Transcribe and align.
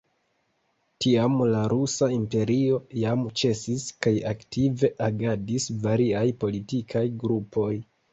Tiam 1.03 1.33
la 1.55 1.59
Rusa 1.73 2.07
Imperio 2.15 2.79
jam 3.01 3.25
ĉesis 3.41 3.83
kaj 4.05 4.13
aktive 4.31 4.91
agadis 5.09 5.69
variaj 5.85 6.25
politikaj 6.45 7.05
grupoj. 7.25 7.69